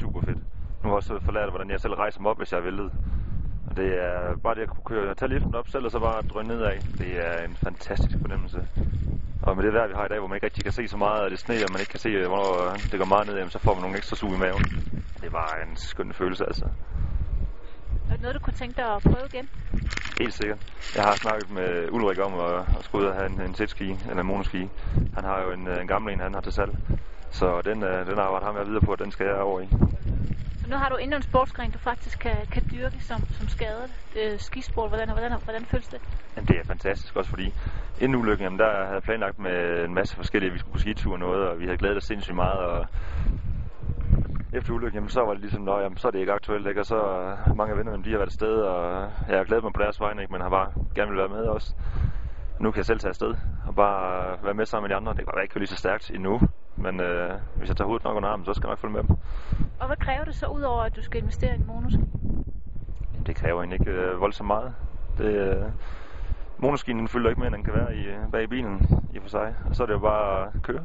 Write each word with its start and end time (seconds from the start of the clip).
super 0.00 0.20
fedt. 0.20 0.38
Nu 0.80 0.84
har 0.88 0.88
jeg 0.88 1.00
også 1.02 1.20
forlært, 1.24 1.50
hvordan 1.50 1.70
jeg 1.70 1.80
selv 1.80 1.94
rejser 1.94 2.20
mig 2.20 2.30
op, 2.30 2.38
hvis 2.38 2.52
jeg 2.52 2.58
er 2.58 2.64
væltet. 2.68 2.90
Og 3.68 3.76
det 3.76 3.88
er 4.06 4.36
bare 4.44 4.54
det 4.54 4.62
at 4.62 4.68
kunne 4.68 4.88
køre, 4.92 5.14
tage 5.14 5.32
liften 5.34 5.54
op 5.54 5.68
selv, 5.68 5.84
og 5.84 5.90
så 5.90 5.98
bare 5.98 6.22
drøne 6.22 6.48
nedad. 6.48 6.76
Det 6.98 7.10
er 7.26 7.36
en 7.48 7.56
fantastisk 7.56 8.16
fornemmelse. 8.20 8.60
Og 9.42 9.56
med 9.56 9.64
det 9.64 9.72
vejr, 9.72 9.88
vi 9.88 9.94
har 9.96 10.04
i 10.04 10.08
dag, 10.08 10.18
hvor 10.18 10.28
man 10.28 10.36
ikke 10.36 10.46
rigtig 10.46 10.64
kan 10.64 10.72
se 10.72 10.88
så 10.88 10.96
meget 10.96 11.20
af 11.24 11.30
det 11.30 11.38
sne, 11.38 11.64
og 11.64 11.70
man 11.72 11.80
ikke 11.80 11.90
kan 11.90 12.04
se, 12.06 12.10
hvornår 12.10 12.76
det 12.90 12.98
går 13.00 13.08
meget 13.14 13.26
ned, 13.26 13.36
jamen, 13.36 13.50
så 13.50 13.58
får 13.58 13.74
man 13.74 13.82
nogle 13.82 13.96
ekstra 13.96 14.16
sug 14.16 14.30
i 14.34 14.38
maven. 14.44 14.64
Det 15.22 15.32
var 15.32 15.50
en 15.64 15.76
skøn 15.76 16.12
følelse, 16.12 16.44
altså. 16.44 16.66
Er 18.08 18.12
det 18.12 18.20
noget, 18.22 18.34
du 18.34 18.40
kunne 18.40 18.58
tænke 18.62 18.76
dig 18.76 18.88
at 18.96 19.02
prøve 19.02 19.26
igen? 19.32 19.48
Helt 20.20 20.34
sikkert. 20.34 20.58
Jeg 20.94 21.04
har 21.04 21.16
snakket 21.16 21.50
med 21.50 21.90
Ulrik 21.94 22.18
om 22.26 22.34
at, 22.46 22.54
at 22.78 22.84
skulle 22.84 23.04
ud 23.04 23.10
og 23.10 23.16
have 23.18 23.26
en, 23.32 23.40
en 23.40 23.54
jetski, 23.60 23.90
eller 24.08 24.20
en 24.20 24.26
monoski. 24.26 24.62
Han 25.16 25.24
har 25.24 25.42
jo 25.44 25.48
en, 25.56 25.68
en 25.80 25.86
gammel 25.86 26.12
en, 26.12 26.20
han 26.20 26.34
har 26.34 26.40
til 26.40 26.52
salg. 26.52 26.72
Så 27.32 27.62
den, 27.64 27.82
øh, 27.82 28.06
den 28.06 28.18
arbejder 28.18 28.46
ham 28.46 28.56
jeg 28.56 28.66
videre 28.66 28.84
på, 28.86 28.92
og 28.92 28.98
den 28.98 29.10
skal 29.10 29.26
jeg 29.26 29.36
over 29.36 29.60
i. 29.60 29.68
Og 30.62 30.68
nu 30.68 30.76
har 30.76 30.88
du 30.88 30.96
endnu 30.96 31.16
en 31.16 31.22
sportsgren, 31.22 31.70
du 31.70 31.78
faktisk 31.78 32.18
kan, 32.18 32.36
kan 32.52 32.62
dyrke 32.72 32.98
som, 33.00 33.20
som 33.38 33.48
skadet. 33.48 33.90
Øh, 34.16 34.38
skisport, 34.38 34.88
hvordan, 34.90 35.08
hvordan, 35.10 35.32
hvordan 35.44 35.64
føles 35.64 35.88
det? 35.88 36.00
Jamen, 36.36 36.48
det 36.48 36.56
er 36.60 36.64
fantastisk 36.64 37.16
også, 37.16 37.30
fordi 37.30 37.54
inden 38.00 38.16
ulykken, 38.20 38.44
jamen, 38.44 38.58
der 38.58 38.70
havde 38.84 38.94
jeg 38.94 39.02
planlagt 39.02 39.38
med 39.38 39.84
en 39.84 39.94
masse 39.94 40.16
forskellige, 40.16 40.52
vi 40.52 40.58
skulle 40.58 40.72
på 40.72 40.78
skitur 40.78 41.12
og 41.12 41.18
noget, 41.18 41.48
og 41.48 41.58
vi 41.60 41.64
havde 41.64 41.78
glædet 41.78 41.96
os 41.96 42.04
sindssygt 42.04 42.36
meget, 42.36 42.58
og 42.58 42.86
efter 44.52 44.72
ulykken, 44.72 44.96
jamen, 44.98 45.10
så 45.10 45.20
var 45.20 45.32
det 45.32 45.40
ligesom, 45.40 45.62
nå, 45.62 45.78
jamen, 45.78 45.96
så 45.96 46.08
er 46.08 46.12
det 46.12 46.18
ikke 46.18 46.32
aktuelt, 46.32 46.66
ikke? 46.66 46.80
og 46.80 46.86
så 46.86 46.98
uh, 47.48 47.56
mange 47.56 47.72
af 47.72 47.78
vennerne, 47.78 48.04
de 48.04 48.10
har 48.10 48.18
været 48.18 48.32
afsted, 48.34 48.56
og 48.72 49.10
jeg 49.28 49.36
har 49.38 49.44
glædet 49.44 49.64
mig 49.64 49.72
på 49.72 49.82
deres 49.82 50.00
vegne, 50.00 50.22
ikke? 50.22 50.32
men 50.32 50.42
har 50.42 50.50
bare 50.50 50.72
gerne 50.94 51.10
vil 51.10 51.18
være 51.18 51.34
med 51.36 51.44
også. 51.56 51.74
Nu 52.60 52.70
kan 52.70 52.78
jeg 52.78 52.86
selv 52.86 52.98
tage 52.98 53.08
afsted 53.08 53.34
og 53.68 53.74
bare 53.74 54.38
være 54.44 54.54
med 54.54 54.66
sammen 54.66 54.84
med 54.84 54.90
de 54.90 54.98
andre. 55.00 55.12
Det 55.12 55.18
kan 55.18 55.26
godt 55.26 55.36
være, 55.36 55.44
ikke 55.44 55.58
lige 55.58 55.74
så 55.74 55.76
stærkt 55.76 56.10
endnu, 56.10 56.40
men 56.82 57.00
øh, 57.00 57.30
hvis 57.56 57.68
jeg 57.68 57.76
tager 57.76 57.86
hovedet 57.86 58.04
nok 58.04 58.16
under 58.16 58.28
armen, 58.28 58.46
så 58.46 58.54
skal 58.54 58.66
jeg 58.66 58.70
nok 58.70 58.78
følge 58.78 58.92
med 58.92 59.02
dem. 59.02 59.16
Og 59.80 59.86
hvad 59.86 59.96
kræver 59.96 60.24
det 60.24 60.34
så, 60.34 60.46
udover 60.46 60.82
at 60.82 60.96
du 60.96 61.02
skal 61.02 61.20
investere 61.20 61.52
i 61.52 61.54
en 61.54 61.66
monoski? 61.66 62.00
Jamen, 63.12 63.26
det 63.26 63.36
kræver 63.36 63.62
egentlig 63.62 63.80
ikke 63.80 63.92
øh, 63.92 64.20
voldsomt 64.20 64.46
meget. 64.46 64.74
Det, 65.18 65.24
øh, 65.24 65.64
monoskinen 66.58 67.08
fylder 67.08 67.28
ikke 67.30 67.40
mere, 67.40 67.46
end 67.46 67.56
den 67.56 67.64
kan 67.64 67.74
være 67.74 67.96
i, 67.96 68.04
bag 68.32 68.48
bilen 68.48 69.02
i 69.12 69.16
og 69.16 69.22
for 69.22 69.30
sig. 69.30 69.54
Og 69.68 69.76
så 69.76 69.82
er 69.82 69.86
det 69.86 69.94
jo 69.94 69.98
bare 69.98 70.46
at 70.54 70.62
køre. 70.62 70.84